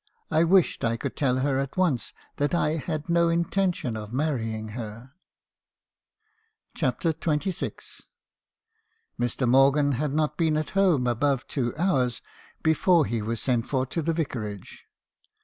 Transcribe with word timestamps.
I 0.31 0.43
wished 0.45 0.83
I 0.83 0.97
could 0.97 1.15
tell 1.15 1.41
her 1.41 1.59
at 1.59 1.77
once 1.77 2.11
that 2.37 2.55
I 2.55 2.77
had 2.77 3.07
no 3.07 3.29
intention 3.29 3.95
of 3.95 4.11
marrying 4.11 4.69
her." 4.69 5.11
CHAPTER 6.73 7.13
XXVI. 7.13 8.05
"Mr. 9.19 9.47
Morgan 9.47 9.91
had 9.91 10.13
not 10.13 10.37
been 10.37 10.57
at 10.57 10.71
home 10.71 11.05
above 11.05 11.45
two 11.45 11.71
hours 11.77 12.23
be 12.63 12.73
fore 12.73 13.05
he 13.05 13.21
was 13.21 13.39
sent 13.39 13.67
for 13.67 13.85
to 13.85 14.01
the 14.01 14.13
Vicarage. 14.13 14.87